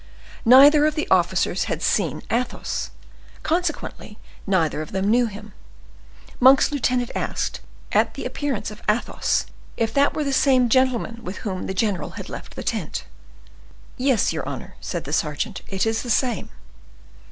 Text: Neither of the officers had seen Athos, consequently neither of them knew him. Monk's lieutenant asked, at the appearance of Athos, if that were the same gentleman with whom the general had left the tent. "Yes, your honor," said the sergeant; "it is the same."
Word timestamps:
Neither 0.45 0.87
of 0.87 0.95
the 0.95 1.07
officers 1.11 1.65
had 1.65 1.83
seen 1.83 2.23
Athos, 2.31 2.89
consequently 3.43 4.17
neither 4.47 4.81
of 4.81 4.93
them 4.93 5.11
knew 5.11 5.27
him. 5.27 5.53
Monk's 6.39 6.71
lieutenant 6.71 7.11
asked, 7.13 7.59
at 7.91 8.15
the 8.15 8.25
appearance 8.25 8.71
of 8.71 8.81
Athos, 8.89 9.45
if 9.77 9.93
that 9.93 10.15
were 10.15 10.23
the 10.23 10.33
same 10.33 10.69
gentleman 10.69 11.23
with 11.23 11.37
whom 11.45 11.67
the 11.67 11.75
general 11.75 12.13
had 12.17 12.29
left 12.29 12.55
the 12.55 12.63
tent. 12.63 13.05
"Yes, 13.95 14.33
your 14.33 14.49
honor," 14.49 14.73
said 14.81 15.03
the 15.03 15.13
sergeant; 15.13 15.61
"it 15.67 15.85
is 15.85 16.01
the 16.01 16.09
same." 16.09 16.49